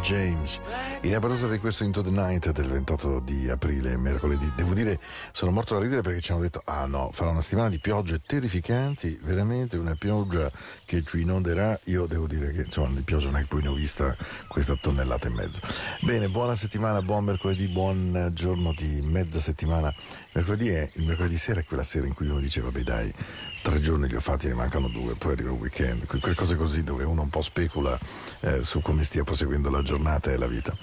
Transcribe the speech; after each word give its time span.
James 0.00 0.60
in 1.02 1.14
apertura 1.14 1.52
di 1.52 1.58
questo 1.58 1.84
Into 1.84 2.00
the 2.00 2.10
Night 2.10 2.50
del 2.52 2.68
28 2.68 3.20
di 3.20 3.50
aprile, 3.50 3.96
mercoledì. 3.96 4.50
Devo 4.56 4.72
dire, 4.72 4.98
sono 5.32 5.50
morto 5.50 5.74
da 5.74 5.80
ridere 5.80 6.00
perché 6.00 6.20
ci 6.20 6.32
hanno 6.32 6.40
detto: 6.40 6.62
ah 6.64 6.86
no, 6.86 7.10
farà 7.12 7.30
una 7.30 7.40
settimana 7.40 7.68
di 7.68 7.78
piogge 7.78 8.20
terrificanti, 8.24 9.18
veramente 9.22 9.76
una 9.76 9.94
pioggia 9.96 10.50
che 10.84 11.02
ci 11.04 11.20
inonderà. 11.20 11.78
Io 11.84 12.06
devo 12.06 12.26
dire 12.26 12.52
che 12.52 12.62
insomma 12.62 12.94
di 12.94 13.02
pioggia 13.02 13.26
non 13.26 13.36
è 13.36 13.40
che 13.40 13.48
poi 13.48 13.62
ne 13.62 13.68
ho 13.68 13.74
vista 13.74 14.16
questa 14.46 14.76
tonnellata 14.76 15.28
e 15.28 15.30
mezzo. 15.30 15.60
Bene, 16.00 16.28
buona 16.28 16.54
settimana, 16.54 17.02
buon 17.02 17.24
mercoledì, 17.24 17.68
buon 17.68 18.30
giorno 18.32 18.72
di 18.74 19.00
mezza 19.02 19.40
settimana. 19.40 19.94
Mercoledì 20.32 20.68
è 20.68 20.90
il 20.94 21.04
mercoledì 21.04 21.36
sera 21.36 21.60
è 21.60 21.64
quella 21.64 21.84
sera 21.84 22.06
in 22.06 22.14
cui 22.14 22.28
uno 22.28 22.40
dice: 22.40 22.60
vabbè, 22.60 22.80
dai 22.82 23.12
tre 23.70 23.80
giorni 23.80 24.08
li 24.08 24.16
ho 24.16 24.20
fatti, 24.20 24.48
ne 24.48 24.54
mancano 24.54 24.88
due, 24.88 25.14
poi 25.14 25.32
arriva 25.32 25.50
il 25.50 25.58
weekend, 25.58 26.06
quelle 26.06 26.34
cose 26.34 26.56
così 26.56 26.82
dove 26.82 27.04
uno 27.04 27.20
un 27.20 27.28
po' 27.28 27.42
specula 27.42 27.98
eh, 28.40 28.62
su 28.62 28.80
come 28.80 29.04
stia 29.04 29.24
proseguendo 29.24 29.68
la 29.68 29.82
giornata 29.82 30.32
e 30.32 30.38
la 30.38 30.46
vita. 30.46 30.74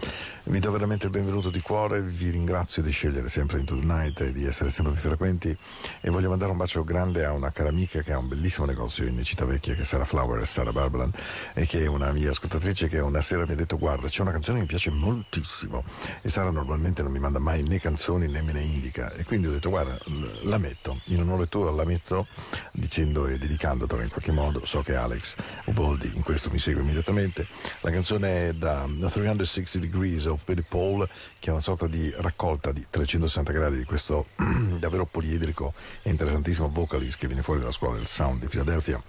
Vi 0.43 0.59
do 0.59 0.69
veramente 0.69 1.05
il 1.05 1.11
benvenuto 1.11 1.49
di 1.49 1.61
cuore, 1.61 2.03
vi 2.03 2.29
ringrazio 2.29 2.83
di 2.83 2.91
scegliere 2.91 3.27
sempre 3.29 3.57
Into 3.59 3.75
the 3.75 3.83
Night 3.83 4.21
e 4.21 4.31
di 4.31 4.45
essere 4.45 4.69
sempre 4.69 4.93
più 4.93 5.01
frequenti 5.01 5.57
e 6.01 6.09
voglio 6.11 6.29
mandare 6.29 6.51
un 6.51 6.57
bacio 6.57 6.83
grande 6.83 7.25
a 7.25 7.31
una 7.31 7.51
cara 7.51 7.69
amica 7.69 8.01
che 8.01 8.13
ha 8.13 8.19
un 8.19 8.27
bellissimo 8.27 8.67
negozio 8.67 9.07
in 9.07 9.23
Città 9.23 9.45
Vecchia 9.45 9.73
che 9.73 9.81
è 9.81 9.85
Sara 9.85 10.05
Flower 10.05 10.39
e 10.39 10.45
Sara 10.45 10.71
Barbalan 10.71 11.11
e 11.55 11.65
che 11.65 11.81
è 11.81 11.87
una 11.87 12.11
mia 12.11 12.29
ascoltatrice 12.29 12.87
che 12.87 12.99
una 12.99 13.21
sera 13.21 13.45
mi 13.47 13.53
ha 13.53 13.55
detto 13.55 13.79
guarda 13.79 14.07
c'è 14.07 14.21
una 14.21 14.31
canzone 14.31 14.57
che 14.57 14.63
mi 14.63 14.69
piace 14.69 14.91
moltissimo 14.91 15.83
e 16.21 16.29
Sara 16.29 16.51
normalmente 16.51 17.01
non 17.01 17.11
mi 17.11 17.19
manda 17.19 17.39
mai 17.39 17.63
né 17.63 17.79
canzoni 17.79 18.27
né 18.27 18.43
me 18.43 18.51
ne 18.51 18.61
indica 18.61 19.11
e 19.13 19.23
quindi 19.23 19.47
ho 19.47 19.51
detto 19.51 19.69
guarda 19.69 19.97
la 20.43 20.59
metto, 20.59 20.99
in 21.05 21.21
onore 21.21 21.47
tuo 21.47 21.71
la 21.71 21.85
metto 21.85 22.27
dicendo 22.75 23.27
e 23.27 23.37
dedicandotela 23.37 24.03
in 24.03 24.09
qualche 24.09 24.31
modo, 24.31 24.65
so 24.65 24.81
che 24.81 24.95
Alex 24.95 25.35
Uboldi 25.65 26.11
in 26.15 26.23
questo 26.23 26.49
mi 26.51 26.59
segue 26.59 26.81
immediatamente, 26.81 27.47
la 27.81 27.89
canzone 27.89 28.49
è 28.49 28.53
da 28.53 28.87
360 28.87 29.79
Degrees 29.79 30.25
of 30.25 30.43
Betty 30.43 30.63
Paul, 30.67 31.07
che 31.39 31.49
è 31.49 31.51
una 31.51 31.61
sorta 31.61 31.87
di 31.87 32.13
raccolta 32.17 32.71
di 32.71 32.85
360 32.89 33.51
gradi 33.51 33.77
di 33.77 33.83
questo 33.83 34.27
davvero 34.79 35.05
poliedrico 35.05 35.73
e 36.01 36.09
interessantissimo 36.09 36.69
vocalist 36.69 37.17
che 37.17 37.27
viene 37.27 37.41
fuori 37.41 37.59
dalla 37.59 37.71
scuola 37.71 37.95
del 37.95 38.05
sound 38.05 38.41
di 38.41 38.47
Filadelfia 38.47 39.01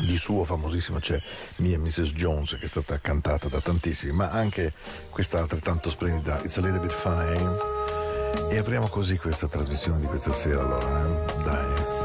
di 0.00 0.16
suo 0.16 0.44
famosissimo 0.44 0.98
c'è 1.00 1.20
Me 1.56 1.74
and 1.74 1.84
Mrs. 1.84 2.12
Jones 2.12 2.56
che 2.58 2.66
è 2.66 2.68
stata 2.68 3.00
cantata 3.00 3.48
da 3.48 3.60
tantissimi 3.60 4.12
ma 4.12 4.30
anche 4.30 4.72
questa 5.10 5.38
altrettanto 5.38 5.90
splendida 5.90 6.40
It's 6.42 6.56
a 6.58 6.60
Little 6.60 6.80
Bit 6.80 6.92
Funny 6.92 7.36
e 8.50 8.58
apriamo 8.58 8.86
così 8.88 9.16
questa 9.16 9.48
trasmissione 9.48 10.00
di 10.00 10.06
questa 10.06 10.32
sera 10.32 10.60
allora 10.60 11.04
eh? 11.04 11.42
dai 11.42 11.97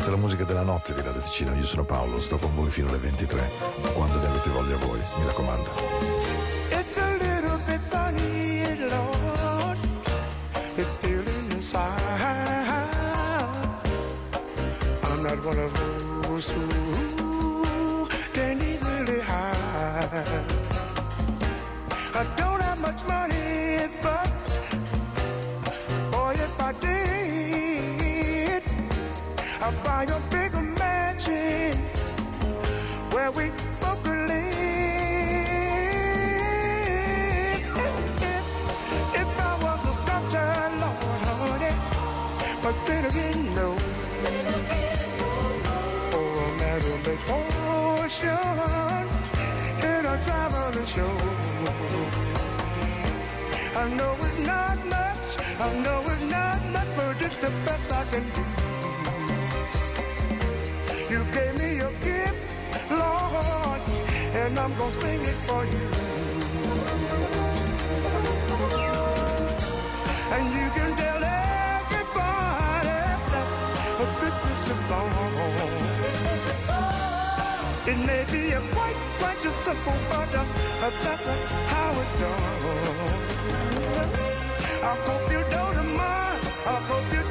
questa 0.00 0.16
è 0.16 0.18
la 0.18 0.26
musica 0.26 0.44
della 0.44 0.62
notte 0.62 0.94
di 0.94 1.02
Radio 1.02 1.20
Ticino. 1.20 1.54
Io 1.54 1.66
sono 1.66 1.84
Paolo 1.84 2.22
sto 2.22 2.38
con 2.38 2.54
voi 2.54 2.70
fino 2.70 2.88
alle 2.88 2.96
23 2.96 3.50
quando 3.92 4.18
ne 4.18 4.26
avete 4.28 4.48
voglia 4.48 4.76
voi 4.76 4.98
mi 5.18 5.24
raccomando. 5.26 5.70
Is 10.76 10.94
feeling 10.94 11.52
inside. 11.52 12.00
I'm 15.02 15.22
not 15.22 15.44
one 15.44 15.58
of 15.58 16.22
those 16.22 16.48
who 16.48 16.79
I'd 29.70 29.84
buy 29.84 30.02
a 30.02 30.20
bigger 30.32 30.62
mansion 30.62 31.78
where 33.12 33.30
we 33.30 33.50
both 33.80 34.02
believe. 34.02 34.42
If 38.30 38.44
if 39.22 39.30
I 39.38 39.52
was 39.62 39.80
the 39.86 39.92
sculptor, 40.00 40.54
Lord, 40.80 41.22
honey, 41.26 41.74
But 42.64 42.76
then 42.86 43.04
again, 43.04 43.54
no. 43.54 43.76
Oh, 45.22 46.18
or 46.18 46.30
a 46.46 46.58
man 46.58 46.80
who 46.82 46.94
makes 47.06 47.26
oceans 47.30 49.24
in 49.90 50.02
a 50.12 50.16
traveling 50.24 50.88
show. 50.94 51.14
I 53.76 53.84
know 53.98 54.16
it's 54.26 54.38
not 54.50 54.78
much. 54.96 55.30
I 55.60 55.68
know 55.84 56.02
it's 56.12 56.22
not 56.22 56.60
much, 56.74 56.88
but 56.96 57.22
it's 57.22 57.36
the 57.36 57.50
best 57.64 57.92
I 57.92 58.04
can 58.10 58.24
do. 58.34 58.59
and 64.50 64.58
I'm 64.58 64.74
gonna 64.76 64.92
sing 64.92 65.20
it 65.32 65.38
for 65.46 65.64
you. 65.64 65.86
And 70.34 70.44
you 70.58 70.66
can 70.76 70.90
tell 71.02 71.22
everybody 71.54 73.00
that 73.98 74.12
this 74.20 74.36
is 74.50 74.58
your 74.68 74.80
song. 74.88 75.10
This 76.02 76.20
is 76.34 76.42
your 76.48 76.58
song. 76.68 77.90
It 77.90 77.98
may 78.10 78.22
be 78.34 78.42
a 78.58 78.60
quite, 78.74 78.98
quite 79.20 79.44
a 79.44 79.52
simple, 79.64 79.98
matter, 80.10 80.44
but 80.80 80.94
that's 81.04 81.26
how 81.72 81.90
it 82.02 82.10
goes. 82.20 83.20
I 84.90 84.94
hope 85.06 85.26
you 85.34 85.42
don't 85.54 85.88
mind. 85.96 86.40
I 86.66 86.76
hope 86.88 87.12
you. 87.14 87.29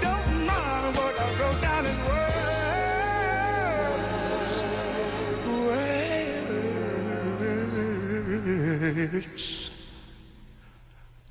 spirits. 9.09 9.71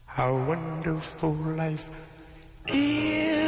How 0.06 0.34
wonderful 0.34 1.32
life 1.32 1.88
is 2.66 3.38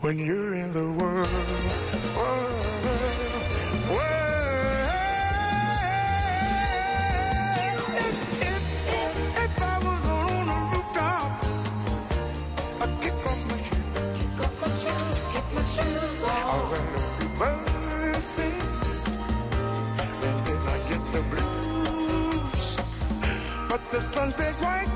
when 0.00 0.18
you're 0.18 0.54
in 0.54 0.72
the 0.72 0.88
world. 1.02 1.28
world. 2.16 2.71
this 23.92 24.04
sun's 24.14 24.32
big 24.34 24.54
white 24.54 24.91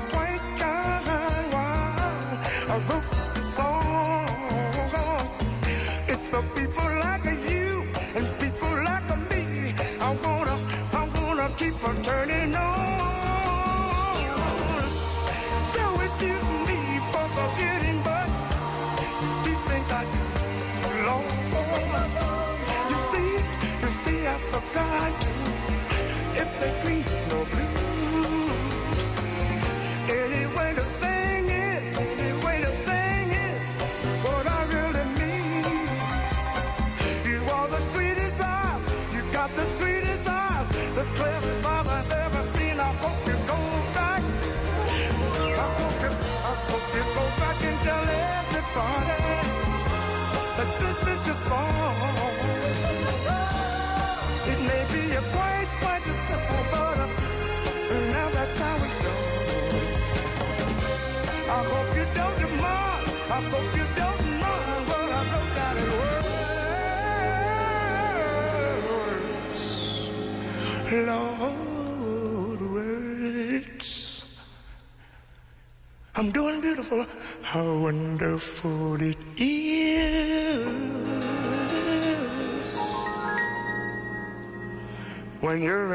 and 85.57 85.65
you're 85.65 85.86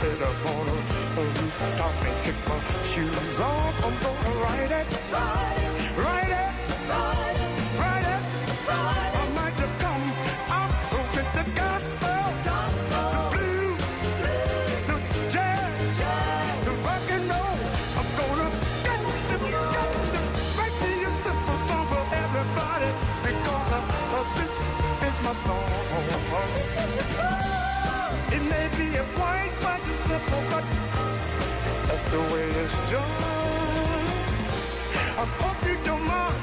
sit 0.00 0.22
up 0.22 0.46
on 0.46 0.66
a, 0.66 0.76
rooftop 1.20 1.94
and 2.08 2.16
kick 2.24 2.38
my 2.48 2.58
shoes 2.90 3.38
off. 3.40 3.84
I'm 3.84 3.96
gonna 4.04 4.44
ride 4.44 4.72
it, 4.80 4.86
ride 5.12 5.60
it, 5.60 5.76
ride 6.04 6.34
it, 6.42 6.54
ride 7.82 8.08
it, 8.14 8.22
I 9.20 9.26
might 9.36 9.56
have 9.62 9.76
come 9.84 10.04
up 10.60 10.72
with 11.14 11.30
the 11.36 11.44
gospel, 11.60 12.22
gospel. 12.48 13.10
the 13.12 13.36
blue, 13.36 13.72
the 14.88 14.96
jazz, 15.34 15.98
jazz, 16.00 16.64
the 16.64 16.72
rock 16.86 17.06
and 17.16 17.26
roll. 17.32 17.58
I'm 18.00 18.08
gonna 18.20 18.48
get 18.86 19.00
the, 19.28 19.36
get 19.52 19.90
the, 20.14 20.20
make 20.60 20.76
me 20.80 20.92
a 21.04 21.12
simple 21.24 21.58
song 21.68 21.86
for 21.92 22.04
everybody 22.24 22.90
because 23.26 23.68
I, 23.76 23.80
uh, 24.16 24.24
this 24.38 24.54
is 25.08 25.16
my 25.26 25.34
song. 25.44 25.68
This 26.56 26.72
is 26.84 26.90
your 26.96 27.08
song. 27.20 27.40
It 28.32 28.42
may 28.48 28.66
be 28.78 28.96
a 28.96 29.04
quiet 29.16 29.39
the 32.10 32.18
way 32.34 32.42
it's 32.42 32.74
done. 32.90 33.08
I 35.22 35.24
hope 35.38 35.68
you 35.68 35.76
don't 35.84 36.02
mind. 36.02 36.36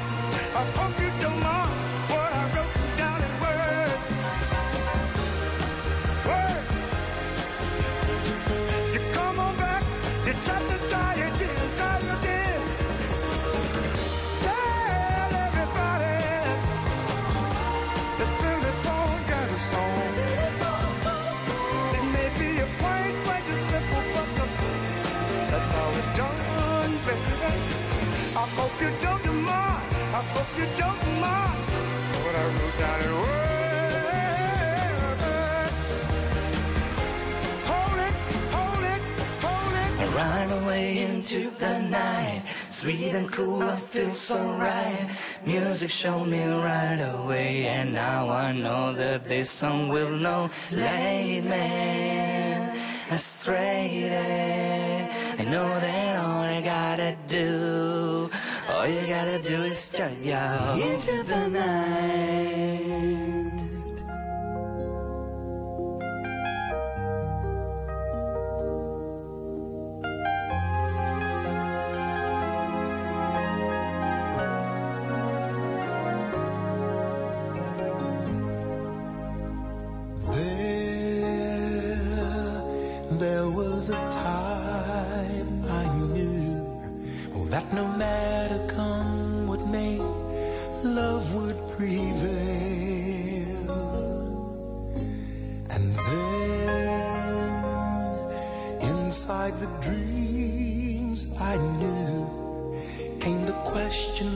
I 0.55 0.63
hope 0.77 0.96
hope 28.57 28.75
you 28.81 28.91
don't 29.05 29.25
mind. 29.45 29.83
I 30.19 30.21
hope 30.33 30.51
you 30.59 30.67
don't 30.83 31.03
mind 31.25 31.59
what 32.23 32.33
I 32.41 32.45
wrote 32.55 32.77
down 32.83 32.99
in 33.07 33.13
words. 33.23 34.69
Hold 37.69 37.99
it, 38.07 38.15
hold 38.55 38.83
it, 38.93 39.01
hold 39.45 39.73
it. 39.83 39.91
I 40.03 40.05
run 40.21 40.49
away 40.61 40.85
into 41.09 41.39
the 41.63 41.73
night. 41.99 42.41
Sweet 42.69 43.13
and 43.19 43.29
cool, 43.31 43.61
I 43.63 43.75
feel 43.75 44.11
so 44.11 44.37
right. 44.67 45.05
Music 45.45 45.89
showed 45.89 46.27
me 46.27 46.43
right 46.69 47.01
away, 47.15 47.67
and 47.67 47.93
now 47.93 48.29
I 48.29 48.51
know 48.53 48.93
that 48.93 49.23
this 49.25 49.49
song 49.49 49.89
will 49.89 50.15
know. 50.25 50.49
Late 50.71 51.43
man, 51.43 52.77
astray. 53.11 53.87
I 55.39 55.43
know 55.43 55.69
that 55.85 56.13
all 56.23 56.41
I 56.55 56.61
gotta 56.61 57.15
do 57.27 57.96
all 58.87 58.93
you 58.93 59.07
gotta 59.07 59.37
do 59.39 59.63
is 59.63 59.89
just 59.89 60.23
go 60.23 60.79
into 60.81 61.23
the 61.23 61.49
night. 61.49 63.36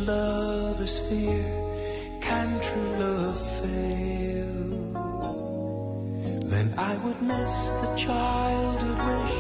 Love 0.06 0.82
is 0.82 1.00
fear? 1.00 1.46
Can 2.22 2.60
true 2.60 2.92
love 2.98 3.40
fail? 3.60 4.94
Then 6.50 6.74
I 6.76 6.98
would 7.04 7.22
miss 7.22 7.70
the 7.82 7.96
childhood 7.96 8.98
wish, 8.98 9.38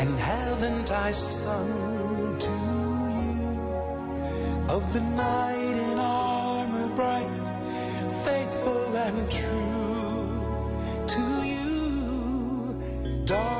and 0.00 0.18
haven't 0.18 0.90
I 0.90 1.10
sung 1.10 2.38
to 2.38 2.50
you 3.28 3.50
of 4.74 4.90
the 4.94 5.02
night 5.02 5.76
in 5.90 5.98
armor 5.98 6.88
bright, 6.96 7.46
faithful 8.24 8.96
and 8.96 9.30
true 9.30 10.32
to 11.08 11.22
you, 11.46 13.24
darling? 13.26 13.59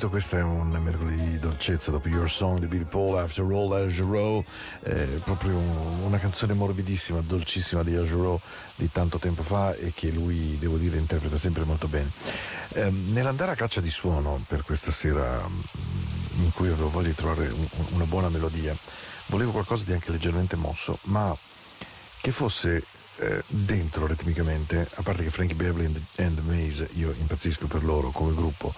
Capito, 0.00 0.08
questo 0.08 0.36
è 0.36 0.42
un 0.42 0.70
mercoledì 0.82 1.32
di 1.32 1.38
dolcezza 1.38 1.90
dopo 1.90 2.08
Your 2.08 2.30
Song 2.30 2.58
di 2.58 2.66
Bill 2.66 2.86
Paul, 2.86 3.18
After 3.18 3.44
All, 3.44 3.70
Al 3.72 3.88
Jarreau, 3.90 4.42
eh, 4.84 5.20
proprio 5.22 5.56
un, 5.56 6.04
una 6.04 6.18
canzone 6.18 6.54
morbidissima, 6.54 7.20
dolcissima 7.20 7.82
di 7.82 7.92
Jarreau 7.92 8.40
di 8.76 8.90
tanto 8.90 9.18
tempo 9.18 9.42
fa 9.42 9.74
e 9.74 9.92
che 9.94 10.10
lui, 10.10 10.56
devo 10.58 10.78
dire, 10.78 10.96
interpreta 10.96 11.36
sempre 11.36 11.64
molto 11.64 11.86
bene. 11.86 12.10
Eh, 12.70 12.90
nell'andare 12.90 13.52
a 13.52 13.54
caccia 13.54 13.82
di 13.82 13.90
suono 13.90 14.42
per 14.48 14.62
questa 14.62 14.90
sera 14.90 15.46
mm, 15.46 16.44
in 16.44 16.52
cui 16.54 16.68
avevo 16.68 16.88
voglia 16.88 17.08
di 17.08 17.14
trovare 17.14 17.48
un, 17.48 17.66
una 17.90 18.04
buona 18.04 18.30
melodia, 18.30 18.74
volevo 19.26 19.50
qualcosa 19.50 19.84
di 19.84 19.92
anche 19.92 20.10
leggermente 20.10 20.56
mosso, 20.56 20.98
ma 21.04 21.36
che 22.22 22.32
fosse 22.32 22.82
eh, 23.22 23.42
dentro 23.48 24.06
ritmicamente, 24.06 24.88
a 24.94 25.02
parte 25.02 25.22
che 25.22 25.30
Frankie 25.30 25.54
Beverly 25.54 25.84
and 26.16 26.34
the 26.36 26.40
Maze, 26.40 26.88
io 26.94 27.14
impazzisco 27.18 27.66
per 27.66 27.84
loro 27.84 28.08
come 28.12 28.34
gruppo 28.34 28.72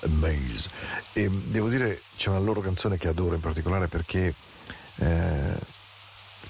eh, 0.00 0.06
Maze. 0.06 0.70
E 1.14 1.28
mm, 1.28 1.50
devo 1.50 1.68
dire 1.68 2.00
c'è 2.16 2.28
una 2.28 2.38
loro 2.38 2.60
canzone 2.60 2.96
che 2.96 3.08
adoro 3.08 3.34
in 3.34 3.40
particolare 3.40 3.88
perché 3.88 4.32
eh, 4.98 5.58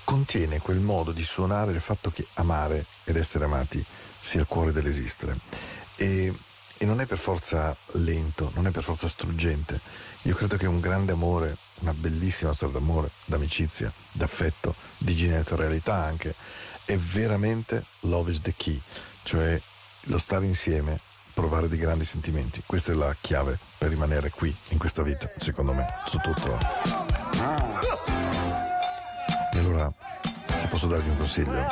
contiene 0.05 0.59
quel 0.59 0.81
modo 0.81 1.11
di 1.11 1.25
suonare 1.25 1.73
il 1.73 1.81
fatto 1.81 2.11
che 2.11 2.27
amare 2.35 2.85
ed 3.05 3.17
essere 3.17 3.47
amati 3.47 3.83
sia 4.21 4.41
il 4.41 4.47
cuore 4.47 4.73
dell'esistere. 4.73 5.35
E, 5.97 6.31
e 6.77 6.85
non 6.85 7.01
è 7.01 7.07
per 7.07 7.19
forza 7.19 7.75
lento, 7.93 8.53
non 8.57 8.67
è 8.67 8.71
per 8.71 8.83
forza 8.83 9.09
struggente. 9.09 9.81
Io 10.23 10.35
credo 10.35 10.59
che 10.59 10.67
un 10.67 10.81
grande 10.81 11.13
amore, 11.13 11.57
una 11.79 11.95
bellissima 11.95 12.53
storia 12.53 12.79
d'amore, 12.79 13.09
d'amicizia, 13.25 13.91
d'affetto, 14.13 14.75
di 14.99 15.17
genitorialità 15.17 15.95
anche, 15.95 16.35
è 16.89 16.97
veramente 16.97 17.85
Love 18.01 18.31
is 18.31 18.41
the 18.41 18.55
key, 18.57 18.81
cioè 19.23 19.61
lo 20.05 20.17
stare 20.17 20.47
insieme, 20.47 20.99
provare 21.35 21.69
dei 21.69 21.77
grandi 21.77 22.07
sentimenti. 22.07 22.63
Questa 22.65 22.93
è 22.93 22.95
la 22.95 23.15
chiave 23.21 23.59
per 23.77 23.91
rimanere 23.91 24.31
qui, 24.31 24.55
in 24.69 24.79
questa 24.79 25.03
vita, 25.03 25.31
secondo 25.37 25.75
me, 25.75 25.87
su 26.07 26.17
tutto. 26.17 26.55
Ah! 26.55 27.81
E 29.53 29.59
allora, 29.59 29.93
se 30.55 30.67
posso 30.69 30.87
darvi 30.87 31.11
un 31.11 31.19
consiglio, 31.19 31.63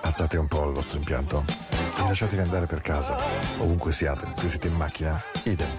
alzate 0.00 0.36
un 0.38 0.48
po' 0.48 0.66
il 0.66 0.74
vostro 0.74 0.98
impianto 0.98 1.44
e 1.96 2.00
lasciatevi 2.00 2.42
andare 2.42 2.66
per 2.66 2.80
casa, 2.80 3.16
ovunque 3.58 3.92
siate, 3.92 4.26
se 4.34 4.48
siete 4.48 4.66
in 4.66 4.74
macchina, 4.74 5.22
idem. 5.44 5.70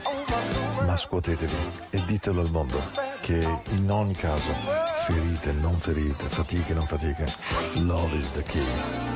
Ma 0.86 0.96
scuotetevi 0.96 1.56
e 1.89 2.01
ditelo 2.06 2.39
al 2.39 2.50
mondo 2.50 2.80
che 3.19 3.45
in 3.72 3.91
ogni 3.91 4.15
caso 4.15 4.97
ferite, 5.08 5.54
non 5.54 5.80
ferite, 5.80 6.28
fatiche, 6.28 6.74
non 6.74 6.86
fatiche. 6.86 7.26
Love 7.86 8.13
is 8.20 8.30
the 8.32 8.43
key. 8.43 8.60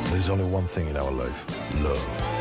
There's 0.09 0.29
only 0.29 0.45
one 0.45 0.65
thing 0.65 0.87
in 0.87 0.95
our 0.95 1.11
life, 1.11 1.43
love. 1.83 2.40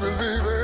Believe 0.00 0.46
it. 0.46 0.59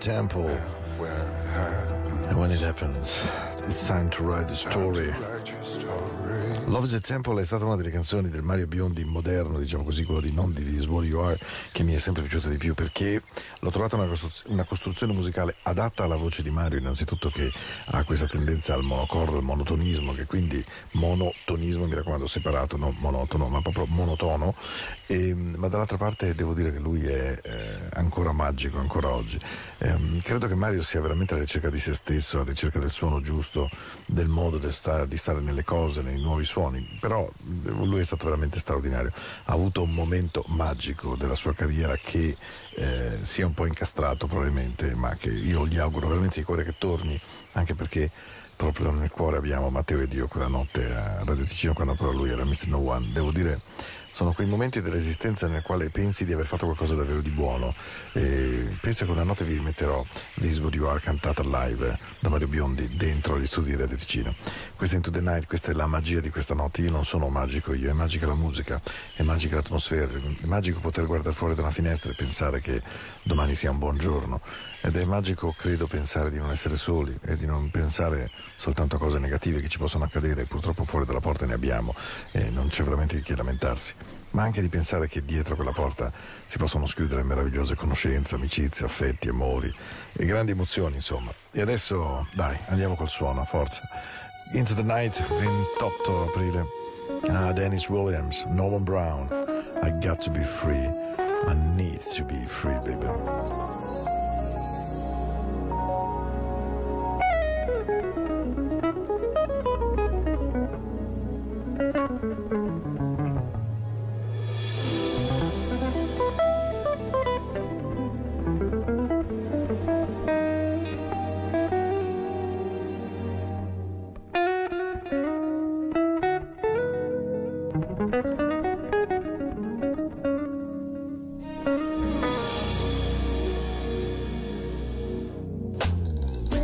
Temple. 0.00 0.48
When 0.98 1.10
it 1.10 1.46
happens, 1.50 2.22
And 2.28 2.38
when 2.38 2.50
it 2.50 2.60
happens, 2.60 3.22
it's 3.66 3.86
time 3.86 4.08
to 4.10 4.22
write 4.22 4.48
the 4.48 4.56
story. 4.56 4.74
write 4.78 5.06
your 5.06 5.14
story. 5.16 5.39
Love 6.70 6.86
is 6.86 6.94
a 6.94 7.00
Temple 7.00 7.42
è 7.42 7.44
stata 7.44 7.64
una 7.64 7.74
delle 7.74 7.90
canzoni 7.90 8.30
del 8.30 8.42
Mario 8.42 8.68
Biondi 8.68 9.02
moderno, 9.02 9.58
diciamo 9.58 9.82
così, 9.82 10.04
quello 10.04 10.20
di 10.20 10.30
non 10.30 10.52
di 10.52 10.62
This 10.62 10.82
Is 10.82 10.86
What 10.86 11.04
You 11.04 11.20
Are, 11.20 11.36
che 11.72 11.82
mi 11.82 11.94
è 11.94 11.98
sempre 11.98 12.22
piaciuta 12.22 12.48
di 12.48 12.58
più 12.58 12.74
perché 12.74 13.20
l'ho 13.58 13.70
trovata 13.70 13.96
una, 13.96 14.06
costruz- 14.06 14.44
una 14.46 14.62
costruzione 14.62 15.12
musicale 15.12 15.56
adatta 15.62 16.04
alla 16.04 16.14
voce 16.14 16.44
di 16.44 16.50
Mario, 16.50 16.78
innanzitutto 16.78 17.28
che 17.28 17.50
ha 17.86 18.04
questa 18.04 18.28
tendenza 18.28 18.74
al 18.74 18.84
monocordo, 18.84 19.36
al 19.36 19.42
monotonismo, 19.42 20.12
che 20.12 20.26
quindi 20.26 20.64
monotonismo, 20.92 21.86
mi 21.86 21.94
raccomando, 21.94 22.28
separato, 22.28 22.76
non 22.76 22.94
monotono, 23.00 23.48
ma 23.48 23.60
proprio 23.62 23.86
monotono, 23.86 24.54
e, 25.08 25.34
ma 25.34 25.66
dall'altra 25.66 25.96
parte 25.96 26.36
devo 26.36 26.54
dire 26.54 26.70
che 26.70 26.78
lui 26.78 27.04
è 27.04 27.36
eh, 27.42 27.88
ancora 27.94 28.30
magico, 28.30 28.78
ancora 28.78 29.12
oggi. 29.12 29.40
Ehm, 29.78 30.20
credo 30.20 30.46
che 30.46 30.54
Mario 30.54 30.82
sia 30.82 31.00
veramente 31.00 31.34
alla 31.34 31.42
ricerca 31.42 31.68
di 31.68 31.80
se 31.80 31.94
stesso, 31.94 32.36
alla 32.36 32.50
ricerca 32.50 32.78
del 32.78 32.92
suono 32.92 33.20
giusto, 33.20 33.68
del 34.06 34.28
modo 34.28 34.56
di 34.58 34.70
stare, 34.70 35.08
di 35.08 35.16
stare 35.16 35.40
nelle 35.40 35.64
cose, 35.64 36.00
nei 36.02 36.20
nuovi 36.20 36.44
suoni, 36.44 36.58
però 37.00 37.26
eh, 37.26 37.70
lui 37.70 38.00
è 38.00 38.04
stato 38.04 38.26
veramente 38.26 38.58
straordinario. 38.58 39.12
Ha 39.44 39.52
avuto 39.52 39.82
un 39.82 39.92
momento 39.92 40.44
magico 40.48 41.16
della 41.16 41.34
sua 41.34 41.54
carriera 41.54 41.96
che 41.96 42.36
eh, 42.74 43.18
si 43.22 43.40
è 43.40 43.44
un 43.44 43.54
po' 43.54 43.66
incastrato 43.66 44.26
probabilmente, 44.26 44.94
ma 44.94 45.14
che 45.16 45.30
io 45.30 45.66
gli 45.66 45.78
auguro 45.78 46.08
veramente 46.08 46.40
di 46.40 46.44
cuore 46.44 46.64
che 46.64 46.74
torni, 46.76 47.18
anche 47.52 47.74
perché 47.74 48.10
proprio 48.56 48.90
nel 48.90 49.10
cuore 49.10 49.38
abbiamo 49.38 49.70
Matteo 49.70 50.00
ed 50.00 50.12
io 50.12 50.28
quella 50.28 50.46
notte 50.46 50.84
a 50.94 51.24
Radio 51.24 51.44
Ticino 51.44 51.72
quando 51.72 51.92
ancora 51.92 52.12
lui 52.12 52.28
era 52.28 52.44
Mr. 52.44 52.66
No 52.66 52.78
One. 52.78 53.10
Devo 53.10 53.30
dire, 53.30 53.62
sono 54.10 54.32
quei 54.32 54.46
momenti 54.46 54.80
dell'esistenza 54.80 55.46
nel 55.46 55.62
quale 55.62 55.90
pensi 55.90 56.24
di 56.24 56.32
aver 56.32 56.46
fatto 56.46 56.64
qualcosa 56.64 56.94
davvero 56.94 57.20
di 57.20 57.30
buono. 57.30 57.74
E 58.12 58.76
penso 58.80 59.04
che 59.04 59.10
una 59.10 59.22
notte 59.22 59.44
vi 59.44 59.54
rimetterò 59.54 60.04
This 60.34 60.52
Is 60.52 60.58
What 60.60 60.74
You 60.74 60.86
Are 60.86 61.00
cantata 61.00 61.42
live 61.42 61.98
da 62.18 62.28
Mario 62.28 62.48
Biondi 62.48 62.96
dentro 62.96 63.38
gli 63.38 63.46
studi 63.46 63.70
di 63.70 63.76
Radio 63.76 63.96
Ticino. 63.96 64.34
Questa 64.74 64.94
è 64.94 64.98
Into 64.98 65.10
the 65.10 65.20
Night, 65.20 65.46
questa 65.46 65.70
è 65.70 65.74
la 65.74 65.86
magia 65.86 66.20
di 66.20 66.30
questa 66.30 66.54
notte. 66.54 66.82
Io 66.82 66.90
non 66.90 67.04
sono 67.04 67.28
magico 67.28 67.72
io, 67.72 67.90
è 67.90 67.92
magica 67.92 68.26
la 68.26 68.34
musica, 68.34 68.80
è 69.14 69.22
magica 69.22 69.56
l'atmosfera, 69.56 70.12
è 70.12 70.46
magico 70.46 70.80
poter 70.80 71.06
guardare 71.06 71.34
fuori 71.34 71.54
da 71.54 71.62
una 71.62 71.70
finestra 71.70 72.10
e 72.10 72.14
pensare 72.14 72.60
che 72.60 72.82
domani 73.22 73.54
sia 73.54 73.70
un 73.70 73.78
buon 73.78 73.98
giorno. 73.98 74.40
Ed 74.82 74.96
è 74.96 75.04
magico, 75.04 75.54
credo, 75.56 75.86
pensare 75.86 76.30
di 76.30 76.38
non 76.38 76.50
essere 76.50 76.76
soli 76.76 77.16
e 77.22 77.36
di 77.36 77.44
non 77.44 77.70
pensare 77.70 78.30
soltanto 78.56 78.96
a 78.96 78.98
cose 78.98 79.18
negative 79.18 79.60
che 79.60 79.68
ci 79.68 79.78
possono 79.78 80.04
accadere. 80.04 80.46
Purtroppo 80.46 80.84
fuori 80.84 81.04
dalla 81.04 81.20
porta 81.20 81.44
ne 81.44 81.52
abbiamo 81.52 81.94
e 82.32 82.48
non 82.48 82.68
c'è 82.68 82.82
veramente 82.82 83.16
di 83.16 83.22
che 83.22 83.36
lamentarsi. 83.36 83.94
Ma 84.30 84.42
anche 84.42 84.62
di 84.62 84.68
pensare 84.68 85.06
che 85.06 85.22
dietro 85.24 85.54
quella 85.54 85.72
porta 85.72 86.10
si 86.46 86.56
possono 86.56 86.86
schiudere 86.86 87.22
meravigliose 87.22 87.74
conoscenze, 87.74 88.36
amicizie, 88.36 88.86
affetti, 88.86 89.28
amori 89.28 89.74
e 90.12 90.24
grandi 90.24 90.52
emozioni, 90.52 90.94
insomma. 90.94 91.32
E 91.50 91.60
adesso, 91.60 92.26
dai, 92.34 92.58
andiamo 92.68 92.94
col 92.94 93.08
suono, 93.08 93.44
forza. 93.44 93.82
Into 94.52 94.74
the 94.74 94.82
Night, 94.82 95.22
28 95.28 96.22
aprile. 96.28 96.66
Ah, 97.28 97.52
Dennis 97.52 97.88
Williams, 97.88 98.44
Nolan 98.46 98.84
Brown. 98.84 99.28
I 99.82 99.90
got 100.00 100.20
to 100.22 100.30
be 100.30 100.42
free. 100.42 100.90
I 101.46 101.54
need 101.76 102.00
to 102.16 102.24
be 102.24 102.46
free, 102.46 102.78
baby. 102.80 103.69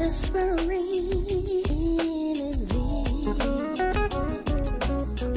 whispering 0.06 1.26
is 1.26 2.70
easy. 2.70 2.86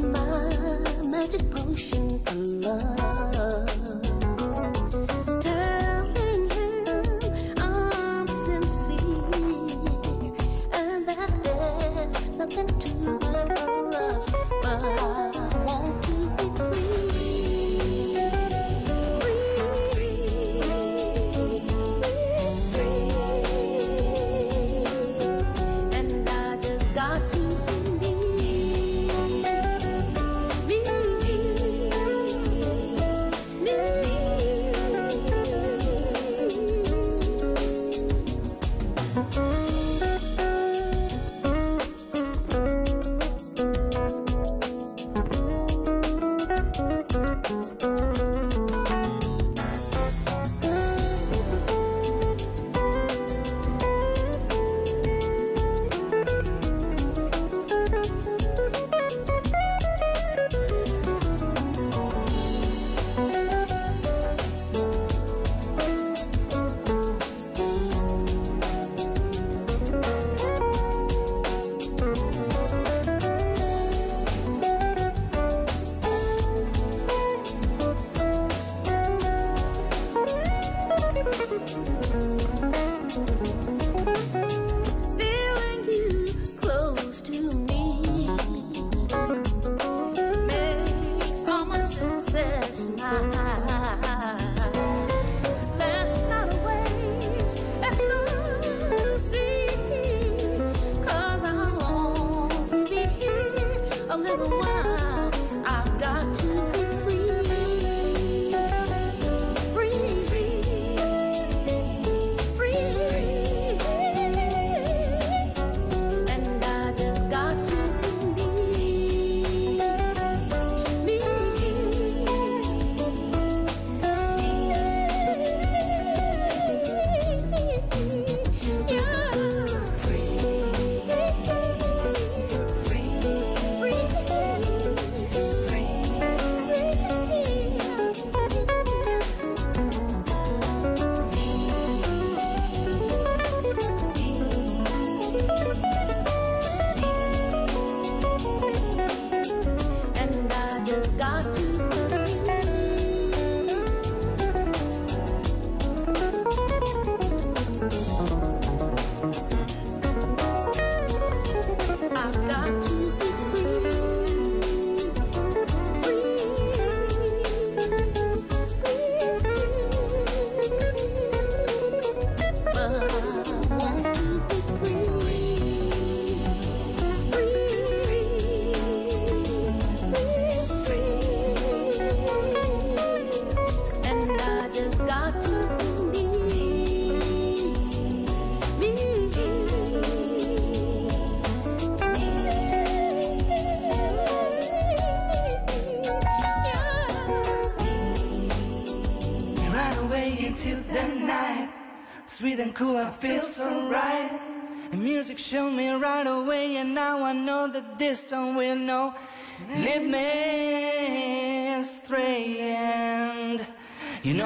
My 0.03 0.43
magic 1.03 1.49
potion. 1.49 2.08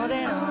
Know 0.03 0.09
that 0.09 0.33
all 0.33 0.42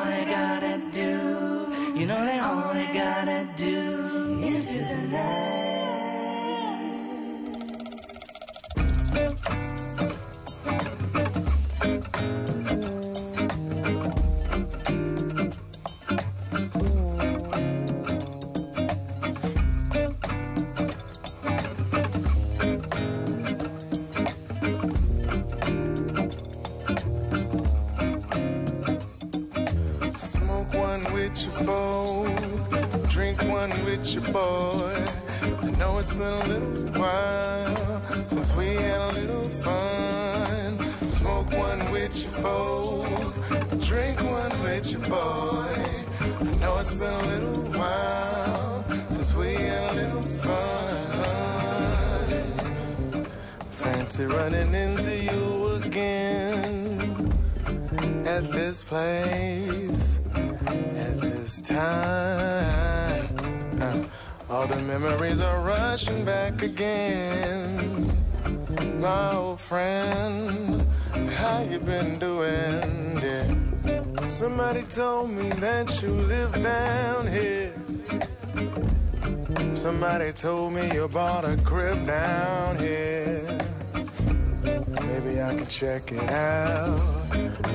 your 33.93 34.23
boy. 34.33 35.05
I 35.43 35.71
know 35.79 35.99
it's 35.99 36.15
been 36.15 36.23
a 36.23 36.47
little 36.47 36.73
while 36.99 38.03
since 38.27 38.51
we 38.55 38.69
had 38.69 39.01
a 39.01 39.13
little 39.13 39.45
fun. 39.45 40.79
Smoke 41.09 41.53
one 41.53 41.93
with 41.93 42.23
your 42.23 42.33
folk, 42.43 43.35
drink 43.81 44.23
one 44.23 44.63
with 44.63 44.91
your 44.93 45.03
boy. 45.03 45.75
I 46.21 46.57
know 46.59 46.79
it's 46.79 46.95
been 46.95 47.13
a 47.13 47.27
little 47.27 47.65
while 47.79 48.85
since 49.11 49.35
we 49.35 49.53
had 49.55 49.93
a 49.93 49.95
little 49.95 50.23
fun. 50.41 50.57
Fancy 53.73 54.25
running 54.25 54.75
into 54.75 55.15
you 55.23 55.67
again 55.85 57.31
at 58.27 58.51
this 58.51 58.83
place 58.83 59.82
memories 64.99 65.41
are 65.41 65.61
rushing 65.61 66.23
back 66.23 66.61
again. 66.61 68.15
My 69.01 69.35
old 69.35 69.59
friend, 69.59 70.87
how 71.31 71.63
you 71.63 71.79
been 71.79 72.19
doing? 72.19 73.19
Yeah. 73.23 74.29
Somebody 74.29 74.83
told 74.83 75.31
me 75.31 75.49
that 75.67 76.03
you 76.03 76.13
live 76.13 76.53
down 76.63 77.27
here. 77.27 77.75
Somebody 79.75 80.33
told 80.33 80.75
me 80.75 80.93
you 80.95 81.09
bought 81.09 81.45
a 81.47 81.57
crib 81.57 82.07
down 82.07 82.79
here. 82.79 83.59
Maybe 85.07 85.41
I 85.41 85.55
could 85.55 85.71
check 85.71 86.13
it 86.13 86.31
out. 86.31 87.01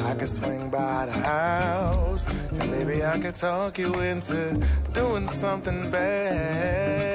I 0.04 0.14
could 0.14 0.30
swing 0.30 0.70
by 0.70 1.08
the 1.08 1.14
house. 1.14 2.28
And 2.28 2.72
maybe 2.72 3.04
I 3.04 3.18
could 3.18 3.36
talk 3.36 3.80
you 3.80 3.92
into 3.96 4.62
doing 4.94 5.28
something 5.28 5.90
bad. 5.90 7.07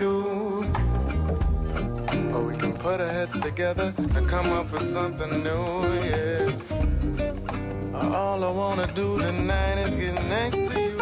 Do. 0.00 0.64
Or 2.32 2.42
we 2.46 2.56
can 2.56 2.72
put 2.72 3.02
our 3.02 3.12
heads 3.18 3.38
together 3.38 3.92
and 4.16 4.26
come 4.26 4.50
up 4.50 4.72
with 4.72 4.82
something 4.82 5.42
new, 5.42 5.64
yeah. 6.08 6.50
Uh, 7.94 8.16
all 8.16 8.42
I 8.42 8.50
wanna 8.50 8.86
do 8.94 9.18
tonight 9.18 9.76
is 9.84 9.94
get 9.94 10.14
next 10.24 10.60
to 10.70 10.74
you. 10.86 10.96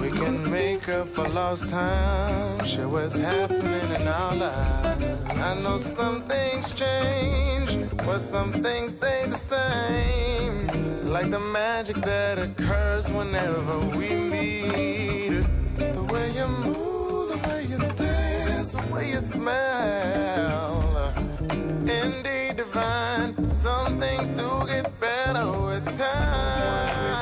We 0.00 0.08
can 0.18 0.50
make 0.50 0.88
up 0.88 1.08
for 1.08 1.28
lost 1.28 1.68
time, 1.68 2.64
share 2.64 2.88
what's 2.88 3.16
happening 3.16 3.90
in 3.98 4.08
our 4.08 4.34
lives. 4.34 5.20
I 5.48 5.54
know 5.62 5.76
some 5.76 6.22
things 6.22 6.72
change, 6.72 7.70
but 7.98 8.20
some 8.20 8.50
things 8.62 8.92
stay 8.92 9.26
the 9.28 9.36
same. 9.36 10.68
Like 11.14 11.30
the 11.30 11.44
magic 11.60 11.96
that 11.96 12.38
occurs 12.38 13.12
whenever 13.12 13.78
we 13.98 14.16
meet. 14.16 15.13
The 18.74 18.86
way 18.92 19.10
you 19.10 19.20
smell. 19.20 21.12
Indeed 21.86 22.56
divine, 22.56 23.52
some 23.52 24.00
things 24.00 24.28
do 24.30 24.66
get 24.66 24.88
better 25.00 25.50
with 25.66 25.98
time. 25.98 27.13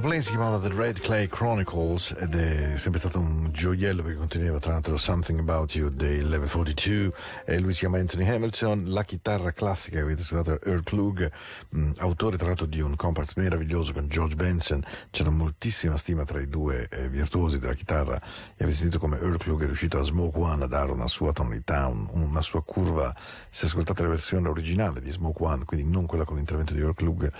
Play 0.00 0.22
si 0.22 0.30
chiamava 0.30 0.58
The 0.58 0.72
Red 0.74 1.00
Clay 1.00 1.26
Chronicles 1.26 2.14
ed 2.16 2.34
è 2.34 2.76
sempre 2.76 2.98
stato 2.98 3.18
un 3.18 3.50
gioiello 3.52 4.02
perché 4.02 4.16
conteneva 4.16 4.58
tra 4.58 4.72
l'altro 4.72 4.96
Something 4.96 5.40
About 5.40 5.74
You 5.74 5.90
dei 5.90 6.22
Level 6.22 6.48
42 6.48 7.12
e 7.44 7.58
lui 7.58 7.72
si 7.72 7.80
chiama 7.80 7.98
Anthony 7.98 8.26
Hamilton, 8.26 8.84
la 8.88 9.04
chitarra 9.04 9.52
classica 9.52 9.96
che 9.96 10.02
avete 10.02 10.22
ascoltato 10.22 10.58
è 10.58 10.68
Earl 10.68 10.82
Klug, 10.84 11.30
autore 11.98 12.38
tra 12.38 12.46
l'altro 12.46 12.66
di 12.66 12.80
un 12.80 12.96
compact 12.96 13.36
meraviglioso 13.36 13.92
con 13.92 14.08
George 14.08 14.36
Benson, 14.36 14.82
c'era 15.10 15.30
moltissima 15.30 15.96
stima 15.96 16.24
tra 16.24 16.40
i 16.40 16.48
due 16.48 16.88
eh, 16.88 17.08
virtuosi 17.08 17.58
della 17.58 17.74
chitarra. 17.74 18.16
E 18.16 18.64
avete 18.64 18.78
sentito 18.78 18.98
come 18.98 19.18
Earl 19.18 19.36
Klug 19.36 19.62
è 19.62 19.66
riuscito 19.66 19.98
a 19.98 20.02
Smoke 20.02 20.38
One 20.38 20.64
a 20.64 20.66
dare 20.66 20.92
una 20.92 21.08
sua 21.08 21.32
tonalità, 21.32 21.86
un- 21.88 22.08
una 22.12 22.42
sua 22.42 22.62
curva, 22.62 23.14
se 23.50 23.66
ascoltate 23.66 24.02
la 24.02 24.08
versione 24.08 24.48
originale 24.48 25.00
di 25.00 25.10
Smoke 25.10 25.42
One, 25.44 25.64
quindi 25.64 25.90
non 25.90 26.06
quella 26.06 26.24
con 26.24 26.36
l'intervento 26.36 26.72
di 26.72 26.80
Earl 26.80 26.94
Klug, 26.94 27.30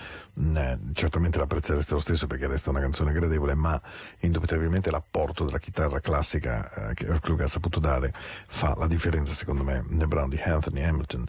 certamente 0.92 1.38
la 1.38 1.46
lo 1.94 2.00
stesso 2.00 2.26
perché 2.26 2.48
resta 2.50 2.70
una 2.70 2.80
canzone 2.80 3.12
gradevole, 3.12 3.54
ma 3.54 3.80
indubitabilmente 4.20 4.90
l'apporto 4.90 5.44
della 5.44 5.58
chitarra 5.58 6.00
classica 6.00 6.90
eh, 6.90 6.94
che 6.94 7.06
Klug 7.20 7.40
ha 7.40 7.48
saputo 7.48 7.80
dare 7.80 8.12
fa 8.12 8.74
la 8.76 8.86
differenza 8.86 9.32
secondo 9.32 9.62
me 9.62 9.84
nel 9.88 10.08
brano 10.08 10.28
di 10.28 10.40
Anthony 10.42 10.82
Hamilton. 10.82 11.26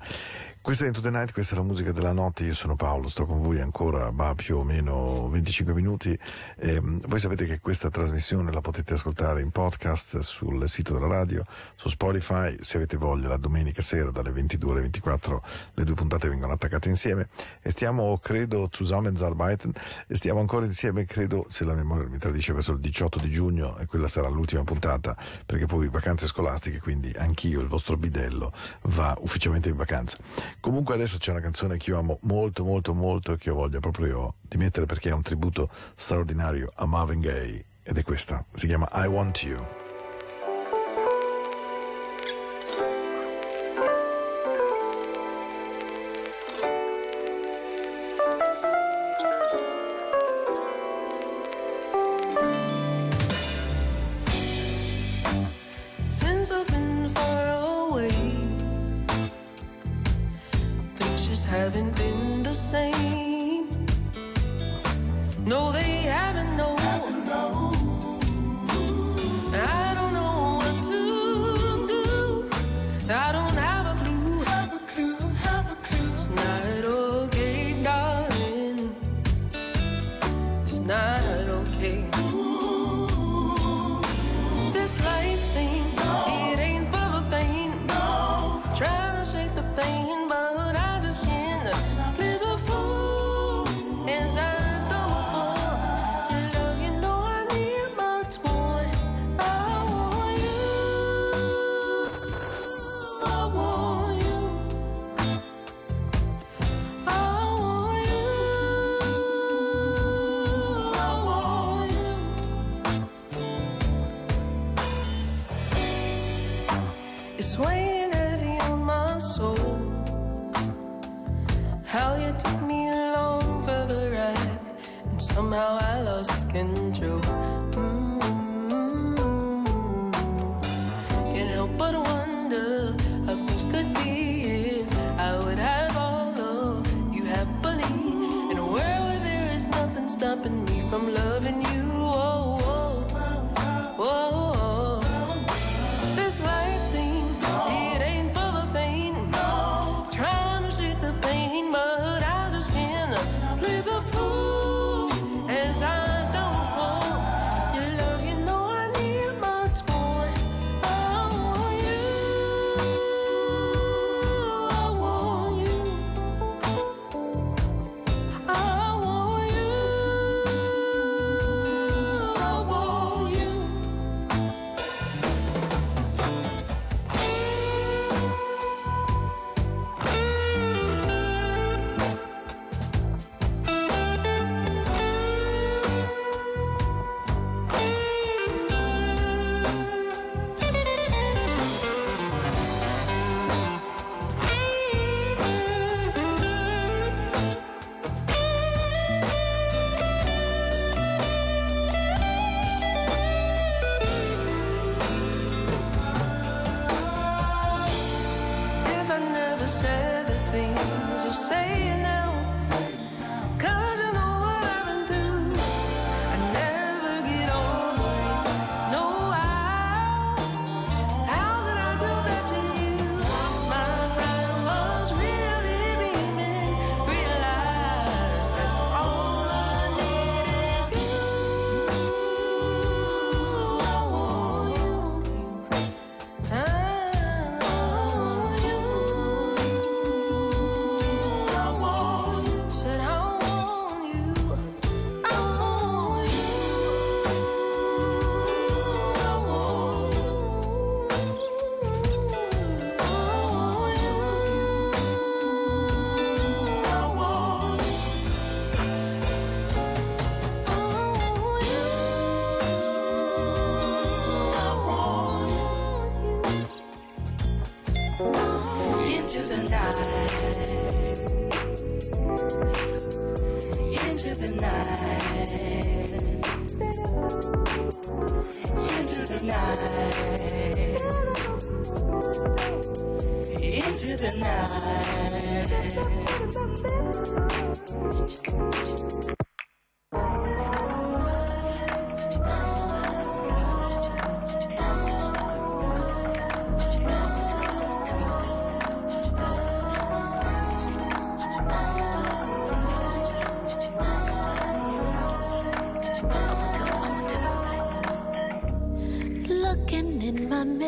Questa 0.63 0.83
è 0.83 0.87
Into 0.87 1.01
the 1.01 1.09
Night, 1.09 1.33
questa 1.33 1.55
è 1.55 1.57
la 1.57 1.63
musica 1.63 1.91
della 1.91 2.11
notte, 2.11 2.43
io 2.43 2.53
sono 2.53 2.75
Paolo, 2.75 3.09
sto 3.09 3.25
con 3.25 3.41
voi 3.41 3.59
ancora 3.59 4.11
bah, 4.11 4.35
più 4.35 4.57
o 4.57 4.63
meno 4.63 5.27
25 5.27 5.73
minuti. 5.73 6.15
Ehm, 6.57 7.01
voi 7.07 7.19
sapete 7.19 7.47
che 7.47 7.59
questa 7.59 7.89
trasmissione 7.89 8.51
la 8.51 8.61
potete 8.61 8.93
ascoltare 8.93 9.41
in 9.41 9.49
podcast 9.49 10.19
sul 10.19 10.69
sito 10.69 10.93
della 10.93 11.07
radio, 11.07 11.43
su 11.75 11.89
Spotify, 11.89 12.55
se 12.59 12.77
avete 12.77 12.95
voglia 12.95 13.27
la 13.27 13.37
domenica 13.37 13.81
sera 13.81 14.11
dalle 14.11 14.31
22 14.31 14.71
alle 14.71 14.81
24 14.81 15.43
le 15.73 15.83
due 15.83 15.95
puntate 15.95 16.29
vengono 16.29 16.53
attaccate 16.53 16.89
insieme. 16.89 17.27
E 17.63 17.71
stiamo 17.71 18.19
credo 18.19 18.69
zusammenarbeiten 18.71 19.73
e 20.05 20.15
stiamo 20.15 20.41
ancora 20.41 20.65
insieme 20.65 21.05
credo 21.05 21.47
se 21.49 21.65
la 21.65 21.73
memoria 21.73 22.07
mi 22.07 22.19
tradisce 22.19 22.53
verso 22.53 22.73
il 22.73 22.79
18 22.79 23.17
di 23.17 23.31
giugno 23.31 23.79
e 23.79 23.87
quella 23.87 24.07
sarà 24.07 24.27
l'ultima 24.27 24.63
puntata 24.63 25.17
perché 25.43 25.65
poi 25.65 25.89
vacanze 25.89 26.27
scolastiche 26.27 26.79
quindi 26.79 27.11
anch'io 27.17 27.61
il 27.61 27.67
vostro 27.67 27.97
bidello 27.97 28.53
va 28.83 29.17
ufficialmente 29.21 29.69
in 29.69 29.75
vacanza 29.75 30.17
comunque 30.61 30.95
adesso 30.95 31.17
c'è 31.17 31.31
una 31.31 31.41
canzone 31.41 31.75
che 31.75 31.89
io 31.89 31.97
amo 31.97 32.19
molto 32.21 32.63
molto 32.63 32.93
molto 32.93 33.33
e 33.33 33.37
che 33.37 33.49
io 33.49 33.55
voglio 33.55 33.81
proprio 33.81 34.35
di 34.41 34.55
mettere 34.55 34.85
perché 34.85 35.09
è 35.09 35.13
un 35.13 35.21
tributo 35.21 35.69
straordinario 35.95 36.71
a 36.75 36.85
Marvin 36.85 37.19
Gaye 37.19 37.65
ed 37.83 37.97
è 37.97 38.03
questa. 38.03 38.45
Si 38.53 38.67
chiama 38.67 38.87
I 38.93 39.07
Want 39.07 39.43
You 39.43 39.80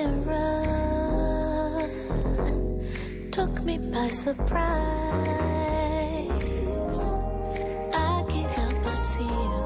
mirror 0.08 1.90
took 3.32 3.64
me 3.64 3.78
by 3.78 4.10
surprise. 4.10 4.70
I 7.94 8.24
can't 8.30 8.52
help 8.52 8.84
but 8.84 9.06
see 9.06 9.24
you 9.24 9.62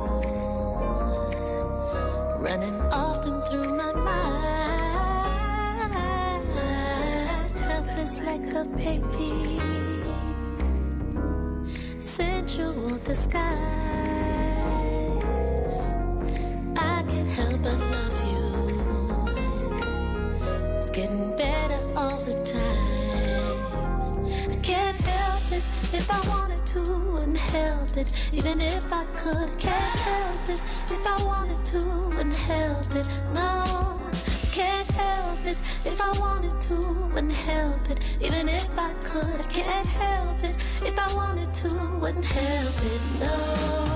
running 2.40 2.80
often 2.92 3.42
through 3.50 3.74
my 3.76 3.92
mind, 3.94 4.34
helpless 7.70 8.20
like 8.22 8.54
a 8.54 8.64
baby, 8.66 9.60
sensual 12.00 12.98
disguise. 13.04 13.87
getting 20.98 21.38
better 21.38 21.80
all 21.96 22.20
the 22.22 22.34
time. 22.44 24.26
I 24.50 24.56
can't 24.64 25.00
help 25.00 25.52
it 25.52 25.64
if 25.94 26.10
I 26.10 26.28
wanted 26.28 26.66
to, 26.74 26.82
wouldn't 27.14 27.38
help 27.38 27.96
it 27.98 28.12
even 28.34 28.60
if 28.60 28.92
I 28.92 29.06
could. 29.16 29.60
Can't 29.60 29.96
help 30.10 30.50
it 30.50 30.62
if 30.90 31.06
I 31.06 31.24
wanted 31.24 31.64
to, 31.66 31.78
wouldn't 32.16 32.34
help 32.34 32.96
it. 32.96 33.08
No, 33.36 34.00
can't 34.52 34.90
help 34.90 35.46
it 35.46 35.60
if 35.86 36.02
I 36.02 36.20
wanted 36.20 36.60
to, 36.62 36.76
wouldn't 37.14 37.32
help 37.32 37.92
it 37.92 38.00
even 38.20 38.50
if 38.50 38.68
I 38.76 38.92
could. 38.94 39.40
I 39.46 39.50
can't 39.50 39.86
help 39.86 40.44
it 40.44 40.58
if 40.84 40.98
I 40.98 41.16
wanted 41.16 41.54
to, 41.62 41.70
wouldn't 42.02 42.26
help 42.26 42.86
it. 42.94 43.02
No. 43.20 43.87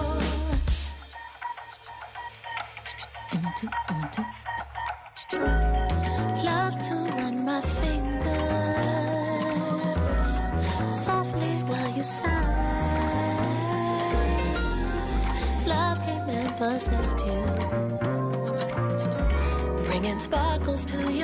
goes 20.64 20.86
to 20.86 21.12
you. 21.12 21.20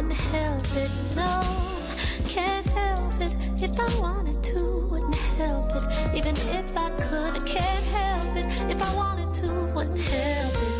Can't 0.00 0.12
help 0.12 0.76
it, 0.76 0.90
no. 1.14 1.42
Can't 2.24 2.66
help 2.68 3.20
it 3.20 3.36
if 3.62 3.78
I 3.78 4.00
wanted 4.00 4.42
to, 4.44 4.88
wouldn't 4.90 5.14
help 5.14 5.76
it. 5.76 5.84
Even 6.16 6.34
if 6.34 6.74
I 6.74 6.88
could, 6.88 7.34
I 7.34 7.38
can't 7.40 7.84
help 7.84 8.34
it 8.34 8.46
if 8.70 8.82
I 8.82 8.96
wanted 8.96 9.34
to, 9.34 9.52
wouldn't 9.74 9.98
help 9.98 10.54
it, 10.56 10.78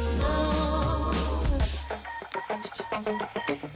no. 3.61 3.70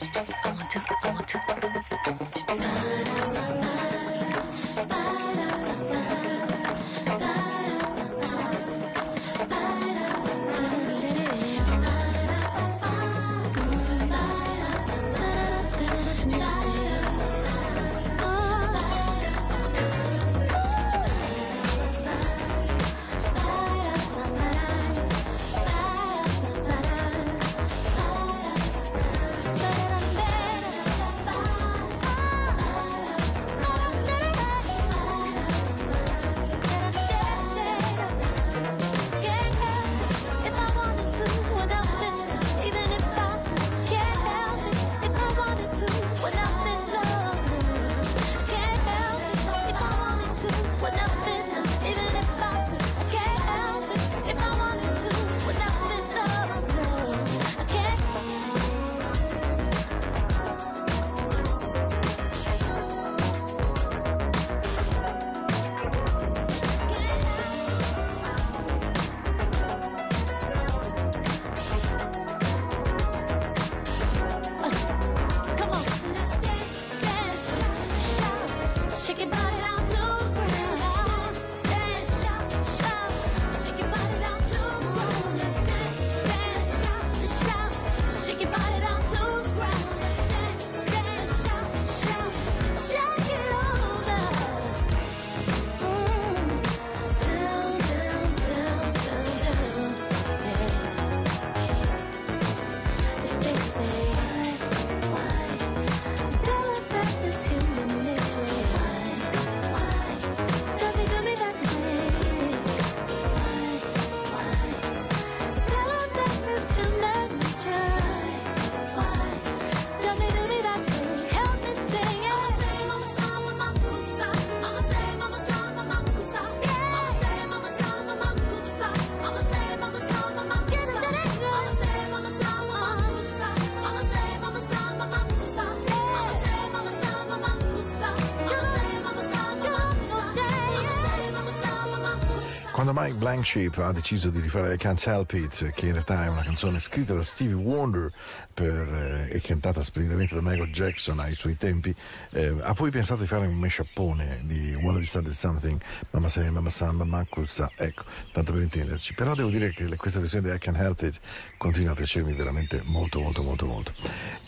Quando 143.24 143.40
Mike 143.40 143.52
Blanksheep 143.54 143.78
ha 143.78 143.92
deciso 143.92 144.28
di 144.28 144.38
rifare 144.38 144.74
I 144.74 144.76
Can't 144.76 145.02
Help 145.06 145.32
It, 145.32 145.70
che 145.72 145.86
in 145.86 145.92
realtà 145.92 146.24
è 146.24 146.28
una 146.28 146.42
canzone 146.42 146.78
scritta 146.78 147.14
da 147.14 147.22
Stevie 147.22 147.54
Wonder 147.54 148.12
per, 148.52 149.28
eh, 149.30 149.34
e 149.34 149.40
cantata 149.40 149.82
splendidamente 149.82 150.34
da 150.34 150.42
Michael 150.42 150.70
Jackson 150.70 151.18
ai 151.20 151.34
suoi 151.34 151.56
tempi, 151.56 151.94
eh, 152.32 152.54
ha 152.60 152.74
poi 152.74 152.90
pensato 152.90 153.22
di 153.22 153.26
fare 153.26 153.46
un 153.46 153.54
mashuppone 153.54 154.42
di 154.44 154.74
Wanna 154.74 154.98
You 154.98 155.06
Started 155.06 155.32
Something, 155.32 155.80
Mamma 156.10 156.28
Say, 156.28 156.50
Mamma 156.50 156.68
Samba, 156.68 157.04
Makusa, 157.04 157.70
ecco, 157.76 158.04
tanto 158.30 158.52
per 158.52 158.60
intenderci. 158.60 159.14
Però 159.14 159.34
devo 159.34 159.48
dire 159.48 159.70
che 159.70 159.96
questa 159.96 160.20
versione 160.20 160.50
di 160.50 160.54
I 160.54 160.58
Can't 160.58 160.78
Help 160.78 161.00
It 161.00 161.18
continua 161.56 161.92
a 161.92 161.94
piacermi 161.94 162.34
veramente 162.34 162.82
molto, 162.84 163.20
molto, 163.20 163.42
molto, 163.42 163.64
molto. 163.64 163.92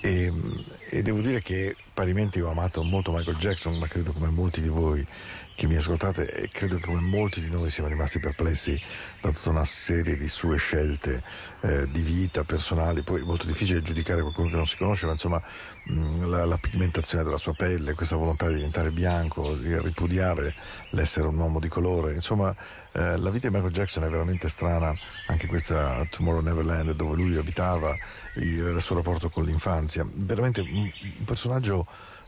E, 0.02 0.30
e 0.90 1.02
devo 1.02 1.20
dire 1.20 1.40
che 1.40 1.76
parimenti 1.94 2.40
ho 2.40 2.50
amato 2.50 2.82
molto 2.82 3.10
Michael 3.10 3.38
Jackson, 3.38 3.78
ma 3.78 3.86
credo 3.86 4.12
come 4.12 4.28
molti 4.28 4.60
di 4.60 4.68
voi 4.68 5.06
che 5.56 5.66
mi 5.66 5.74
ascoltate 5.74 6.30
e 6.30 6.48
credo 6.50 6.76
che 6.76 6.84
come 6.84 7.00
molti 7.00 7.40
di 7.40 7.48
noi 7.48 7.70
siamo 7.70 7.88
rimasti 7.88 8.20
perplessi 8.20 8.78
da 9.22 9.30
tutta 9.30 9.48
una 9.48 9.64
serie 9.64 10.14
di 10.14 10.28
sue 10.28 10.58
scelte 10.58 11.22
eh, 11.62 11.90
di 11.90 12.02
vita 12.02 12.44
personali, 12.44 13.02
poi 13.02 13.22
è 13.22 13.24
molto 13.24 13.46
difficile 13.46 13.80
giudicare 13.80 14.20
qualcuno 14.20 14.50
che 14.50 14.56
non 14.56 14.66
si 14.66 14.76
conosce, 14.76 15.06
ma 15.06 15.12
insomma 15.12 15.42
mh, 15.84 16.28
la, 16.28 16.44
la 16.44 16.58
pigmentazione 16.58 17.24
della 17.24 17.38
sua 17.38 17.54
pelle, 17.54 17.94
questa 17.94 18.16
volontà 18.16 18.48
di 18.48 18.56
diventare 18.56 18.90
bianco, 18.90 19.54
di 19.54 19.74
ripudiare 19.80 20.54
l'essere 20.90 21.26
un 21.26 21.38
uomo 21.38 21.58
di 21.58 21.68
colore, 21.68 22.12
insomma 22.12 22.54
eh, 22.92 23.16
la 23.16 23.30
vita 23.30 23.48
di 23.48 23.54
Michael 23.54 23.72
Jackson 23.72 24.04
è 24.04 24.10
veramente 24.10 24.50
strana, 24.50 24.94
anche 25.28 25.46
questa 25.46 26.06
Tomorrow 26.10 26.42
Neverland 26.42 26.92
dove 26.92 27.16
lui 27.16 27.34
abitava, 27.38 27.96
il, 28.34 28.58
il 28.58 28.80
suo 28.82 28.96
rapporto 28.96 29.30
con 29.30 29.44
l'infanzia, 29.44 30.06
veramente 30.12 30.60
un, 30.60 30.90
un 31.18 31.24
personaggio 31.24 31.86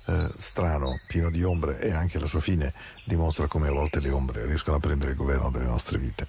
eh, 0.08 0.30
strano, 0.38 1.00
pieno 1.06 1.30
di 1.30 1.42
ombre 1.42 1.78
e 1.80 1.92
anche 1.92 2.18
la 2.18 2.26
sua 2.26 2.40
fine 2.40 2.72
dimostra 3.04 3.46
come 3.46 3.68
a 3.68 3.72
volte 3.72 4.00
le 4.00 4.10
ombre 4.10 4.46
riescono 4.46 4.76
a 4.76 4.80
prendere 4.80 5.10
il 5.10 5.16
governo 5.16 5.50
delle 5.50 5.66
nostre 5.66 5.98
vite. 5.98 6.26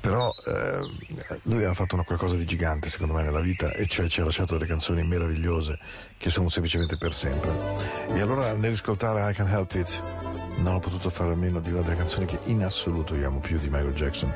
Però 0.00 0.34
eh, 0.44 1.38
lui 1.42 1.64
ha 1.64 1.74
fatto 1.74 1.94
una 1.94 2.04
qualcosa 2.04 2.34
di 2.34 2.44
gigante 2.44 2.88
secondo 2.88 3.14
me 3.14 3.22
nella 3.22 3.40
vita 3.40 3.70
e 3.72 3.86
cioè 3.86 4.08
ci 4.08 4.20
ha 4.20 4.24
lasciato 4.24 4.54
delle 4.54 4.66
canzoni 4.66 5.04
meravigliose 5.04 5.78
che 6.18 6.30
sono 6.30 6.48
semplicemente 6.48 6.96
per 6.96 7.14
sempre. 7.14 7.52
E 8.08 8.20
allora 8.20 8.52
nell'ascoltare 8.54 9.30
I 9.30 9.34
Can 9.34 9.48
Help 9.48 9.72
It 9.74 10.02
non 10.56 10.74
ho 10.74 10.78
potuto 10.80 11.08
fare 11.08 11.32
a 11.32 11.36
meno 11.36 11.60
di 11.60 11.70
una 11.70 11.82
delle 11.82 11.96
canzoni 11.96 12.26
che 12.26 12.38
in 12.44 12.62
assoluto 12.62 13.14
io 13.14 13.28
amo 13.28 13.38
più 13.38 13.58
di 13.58 13.68
Michael 13.68 13.94
Jackson. 13.94 14.32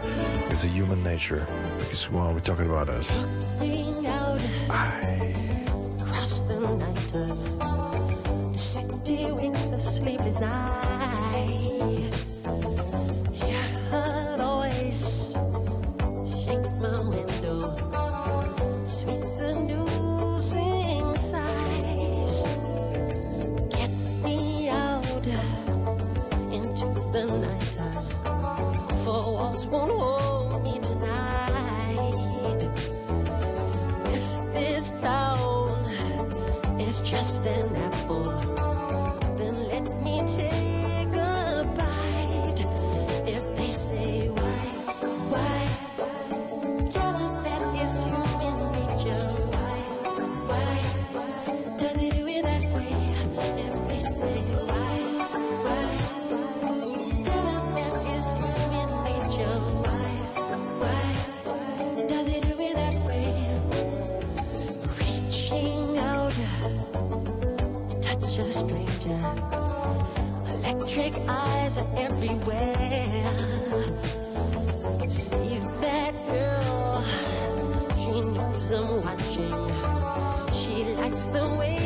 It's 0.49 0.65
a 0.65 0.69
Human 0.69 1.03
Nature, 1.03 1.45
because 1.79 2.09
when 2.11 2.33
we're 2.33 2.41
talking 2.41 2.69
about 2.71 2.89
us. 2.89 3.27
Looking 3.59 5.46
desire. 10.39 10.86
everywhere. 72.29 73.31
See 75.07 75.59
that 75.81 76.15
girl? 76.27 77.05
She 77.97 78.21
knows 78.21 78.73
I'm 78.73 79.03
watching. 79.05 80.53
She 80.53 80.85
likes 80.95 81.27
the 81.29 81.57
way. 81.59 81.86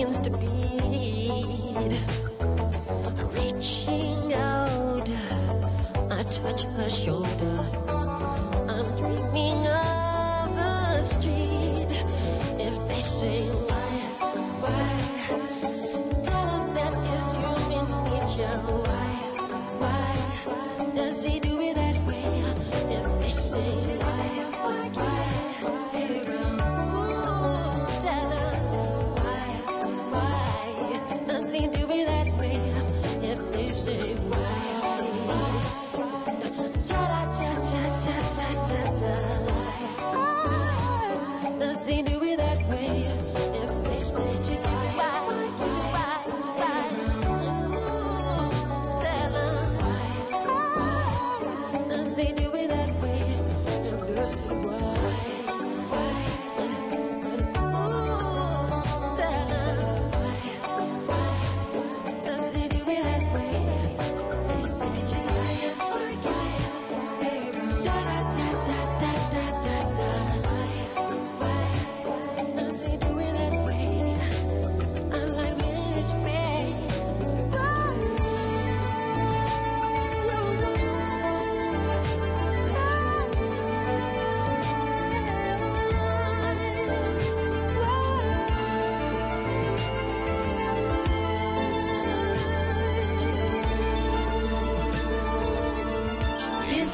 begins 0.00 0.20
to 0.20 0.30
bleed. 0.30 2.09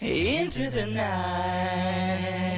Into 0.00 0.70
the 0.70 0.86
night. 0.86 2.49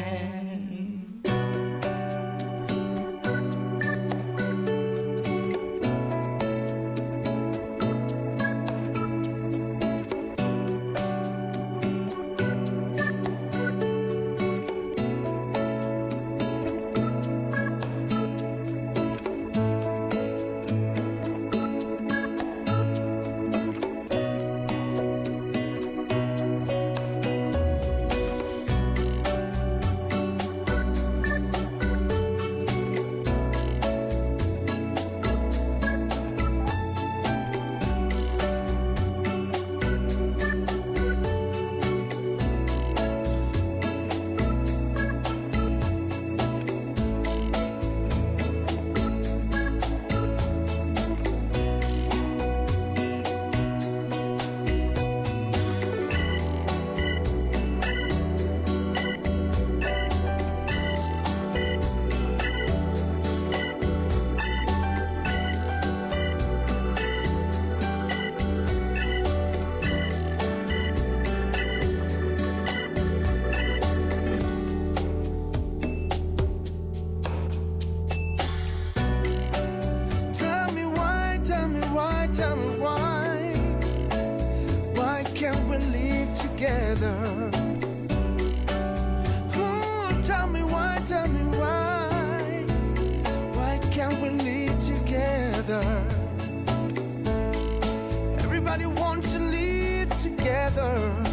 together. 100.82 101.24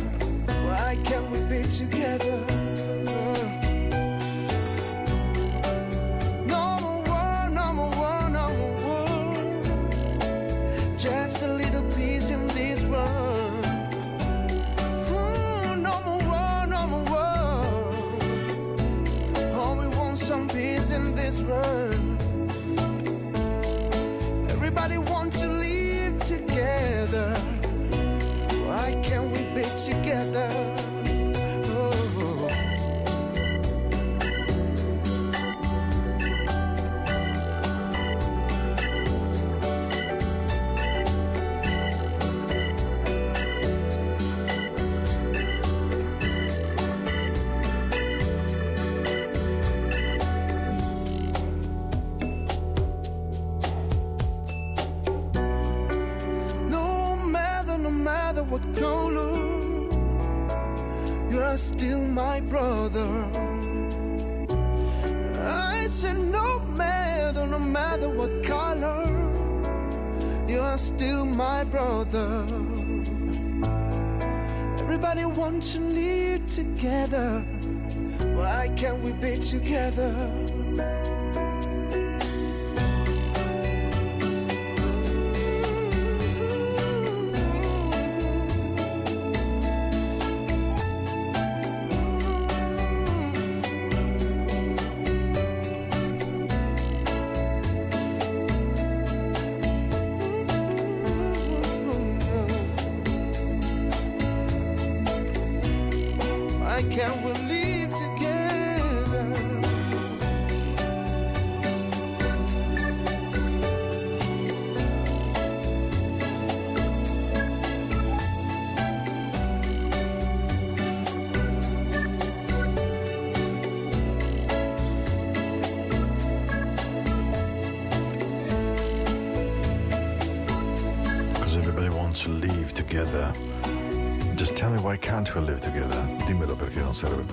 Why 0.66 0.97
can't 1.04 1.30
we 1.32 1.39
be 1.41 1.64
together? 1.70 2.49
Be 79.20 79.38
together? 79.38 80.13
Why 106.61 106.82
can't 106.84 107.26
we 107.26 107.49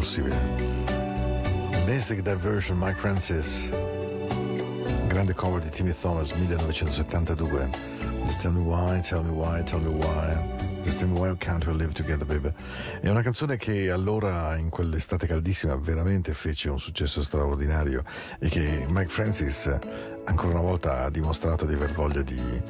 possibile. 0.06 0.36
Basic 1.84 2.22
Diversion, 2.22 2.78
Mike 2.78 2.96
Francis. 2.96 3.68
Grande 5.08 5.34
cover 5.34 5.60
di 5.60 5.68
Timmy 5.68 5.92
Thomas, 5.92 6.30
1972. 6.32 7.68
Just 8.24 8.40
tell 8.40 8.52
me 8.52 8.60
why, 8.60 9.00
tell 9.00 9.24
me 9.24 9.30
why, 9.30 9.64
tell 9.64 9.80
me 9.80 9.88
why. 9.88 10.36
Just 10.84 11.00
tell 11.00 11.08
me 11.08 11.18
why 11.18 11.34
can't 11.36 11.66
we 11.66 11.72
live 11.72 11.92
together, 11.92 12.24
baby. 12.24 12.52
È 13.00 13.08
una 13.08 13.22
canzone 13.22 13.56
che 13.56 13.90
allora, 13.90 14.56
in 14.56 14.68
quell'estate 14.68 15.26
caldissima, 15.26 15.74
veramente 15.74 16.34
fece 16.34 16.70
un 16.70 16.78
successo 16.78 17.24
straordinario 17.24 18.04
e 18.38 18.48
che 18.48 18.86
Mike 18.88 19.08
Francis 19.08 19.68
ancora 20.24 20.52
una 20.52 20.62
volta 20.62 21.02
ha 21.02 21.10
dimostrato 21.10 21.66
di 21.66 21.74
aver 21.74 21.90
voglia 21.90 22.22
di 22.22 22.62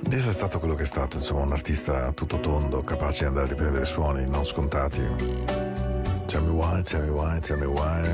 di 0.00 0.14
essere 0.14 0.32
stato 0.32 0.58
quello 0.58 0.74
che 0.74 0.84
è 0.84 0.86
stato, 0.86 1.16
insomma, 1.18 1.42
un 1.42 1.52
artista 1.52 2.12
tutto 2.12 2.38
tondo, 2.38 2.82
capace 2.82 3.22
di 3.22 3.26
andare 3.26 3.46
a 3.46 3.48
riprendere 3.48 3.84
suoni 3.84 4.28
non 4.28 4.44
scontati. 4.44 5.57
Tell 6.28 6.42
me 6.42 6.50
why, 6.50 6.82
tell 6.82 7.00
me 7.00 7.08
why, 7.08 7.40
tell 7.40 7.56
me 7.56 7.64
why. 7.64 8.04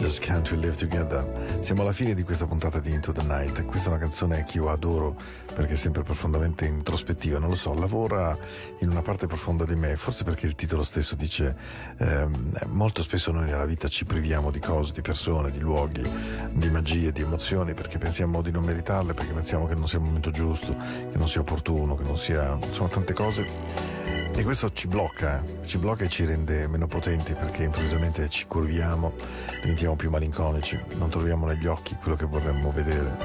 Just 0.00 0.20
can't 0.20 0.50
we 0.50 0.56
live 0.56 0.76
together? 0.76 1.24
Siamo 1.60 1.82
alla 1.82 1.92
fine 1.92 2.12
di 2.12 2.24
questa 2.24 2.44
puntata 2.44 2.80
di 2.80 2.90
Into 2.90 3.12
the 3.12 3.22
Night. 3.22 3.64
Questa 3.66 3.88
è 3.88 3.92
una 3.92 4.00
canzone 4.00 4.42
che 4.42 4.56
io 4.56 4.68
adoro 4.68 5.14
perché 5.54 5.74
è 5.74 5.76
sempre 5.76 6.02
profondamente 6.02 6.66
introspettiva. 6.66 7.38
Non 7.38 7.50
lo 7.50 7.54
so, 7.54 7.72
lavora 7.72 8.36
in 8.80 8.90
una 8.90 9.00
parte 9.00 9.28
profonda 9.28 9.64
di 9.64 9.76
me, 9.76 9.94
forse 9.94 10.24
perché 10.24 10.46
il 10.46 10.56
titolo 10.56 10.82
stesso 10.82 11.14
dice 11.14 11.56
ehm, 11.98 12.52
molto 12.66 13.00
spesso 13.04 13.30
noi 13.30 13.44
nella 13.44 13.64
vita 13.64 13.86
ci 13.86 14.04
priviamo 14.04 14.50
di 14.50 14.58
cose, 14.58 14.92
di 14.92 15.00
persone, 15.00 15.52
di 15.52 15.60
luoghi, 15.60 16.02
di 16.50 16.68
magie, 16.68 17.12
di 17.12 17.22
emozioni 17.22 17.74
perché 17.74 17.96
pensiamo 17.96 18.42
di 18.42 18.50
non 18.50 18.64
meritarle, 18.64 19.14
perché 19.14 19.32
pensiamo 19.32 19.68
che 19.68 19.76
non 19.76 19.86
sia 19.86 19.98
il 19.98 20.04
momento 20.04 20.32
giusto, 20.32 20.74
che 20.76 21.16
non 21.16 21.28
sia 21.28 21.42
opportuno, 21.42 21.94
che 21.94 22.02
non 22.02 22.16
sia 22.16 22.58
insomma 22.60 22.88
tante 22.88 23.12
cose. 23.12 24.23
E 24.36 24.42
questo 24.42 24.72
ci 24.72 24.88
blocca, 24.88 25.42
eh. 25.42 25.64
ci 25.64 25.78
blocca 25.78 26.04
e 26.04 26.08
ci 26.08 26.24
rende 26.24 26.66
meno 26.66 26.88
potenti 26.88 27.34
perché 27.34 27.62
improvvisamente 27.62 28.28
ci 28.28 28.46
curviamo, 28.46 29.12
diventiamo 29.60 29.94
più 29.94 30.10
malinconici, 30.10 30.78
non 30.96 31.08
troviamo 31.08 31.46
negli 31.46 31.66
occhi 31.66 31.94
quello 31.94 32.16
che 32.16 32.26
vorremmo 32.26 32.72
vedere. 32.72 33.16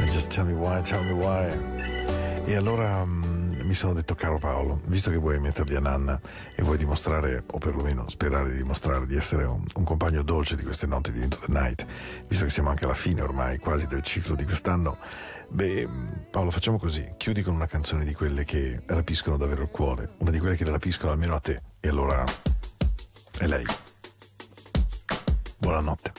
And 0.00 0.08
just 0.10 0.34
tell 0.34 0.46
me 0.46 0.54
why, 0.54 0.80
tell 0.80 1.04
me 1.04 1.12
why. 1.12 2.44
E 2.46 2.56
allora 2.56 3.04
mm, 3.04 3.27
mi 3.68 3.74
sono 3.74 3.92
detto, 3.92 4.14
caro 4.14 4.38
Paolo, 4.38 4.80
visto 4.86 5.10
che 5.10 5.18
vuoi 5.18 5.38
metterli 5.38 5.76
a 5.76 5.80
nanna 5.80 6.18
e 6.56 6.62
vuoi 6.62 6.78
dimostrare, 6.78 7.44
o 7.50 7.58
perlomeno 7.58 8.08
sperare 8.08 8.50
di 8.50 8.56
dimostrare 8.56 9.06
di 9.06 9.14
essere 9.14 9.44
un, 9.44 9.62
un 9.74 9.84
compagno 9.84 10.22
dolce 10.22 10.56
di 10.56 10.62
queste 10.62 10.86
notti 10.86 11.12
di 11.12 11.22
Into 11.22 11.36
the 11.44 11.52
Night, 11.52 11.84
visto 12.26 12.44
che 12.46 12.50
siamo 12.50 12.70
anche 12.70 12.86
alla 12.86 12.94
fine 12.94 13.20
ormai 13.20 13.58
quasi 13.58 13.86
del 13.86 14.02
ciclo 14.02 14.34
di 14.34 14.44
quest'anno, 14.44 14.96
Beh, 15.50 15.88
Paolo, 16.30 16.50
facciamo 16.50 16.78
così. 16.78 17.14
Chiudi 17.16 17.40
con 17.40 17.54
una 17.54 17.66
canzone 17.66 18.04
di 18.04 18.12
quelle 18.12 18.44
che 18.44 18.82
rapiscono 18.84 19.38
davvero 19.38 19.62
il 19.62 19.70
cuore. 19.70 20.10
Una 20.18 20.30
di 20.30 20.38
quelle 20.38 20.56
che 20.56 20.64
rapiscono 20.66 21.10
almeno 21.10 21.34
a 21.34 21.40
te. 21.40 21.62
E 21.80 21.88
allora 21.88 22.22
è 23.38 23.46
lei. 23.46 23.64
Buonanotte. 25.56 26.12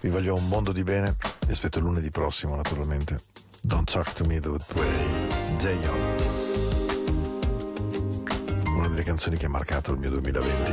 Vi 0.00 0.08
voglio 0.08 0.34
un 0.34 0.48
mondo 0.48 0.72
di 0.72 0.82
bene. 0.82 1.14
Vi 1.46 1.52
aspetto 1.52 1.78
lunedì 1.78 2.10
prossimo, 2.10 2.56
naturalmente. 2.56 3.20
Don't 3.60 3.90
talk 3.90 4.14
to 4.14 4.24
me 4.24 4.40
the 4.40 4.48
way. 4.48 5.56
Dayon. 5.58 6.19
Una 6.19 6.19
delle 8.90 9.02
canzoni 9.02 9.36
che 9.36 9.46
ha 9.46 9.48
marcato 9.48 9.92
il 9.92 9.98
mio 9.98 10.10
2020 10.10 10.72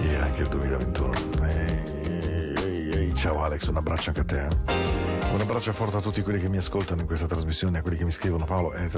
e 0.00 0.14
anche 0.16 0.42
il 0.42 0.48
2021. 0.48 1.12
Ehi, 1.42 2.62
ehi, 2.64 2.90
ehi, 2.90 3.14
ciao 3.14 3.42
Alex, 3.42 3.66
un 3.68 3.76
abbraccio 3.76 4.08
anche 4.10 4.20
a 4.20 4.24
te. 4.24 4.46
eh. 4.46 5.32
Un 5.32 5.40
abbraccio 5.40 5.72
forte 5.72 5.96
a 5.96 6.00
tutti 6.00 6.20
quelli 6.22 6.40
che 6.40 6.48
mi 6.48 6.58
ascoltano 6.58 7.00
in 7.00 7.06
questa 7.06 7.26
trasmissione, 7.26 7.78
a 7.78 7.82
quelli 7.82 7.96
che 7.96 8.04
mi 8.04 8.10
scrivono 8.10 8.44
Paolo 8.44 8.70
at 8.72 8.94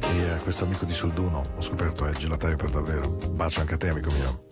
e 0.00 0.30
a 0.30 0.40
questo 0.42 0.64
amico 0.64 0.84
di 0.84 0.92
Solduno. 0.92 1.42
Ho 1.56 1.62
scoperto 1.62 2.06
è 2.06 2.12
gelataio 2.12 2.56
per 2.56 2.70
davvero. 2.70 3.08
Bacio 3.30 3.60
anche 3.60 3.74
a 3.74 3.78
te, 3.78 3.88
amico 3.88 4.10
mio. 4.10 4.51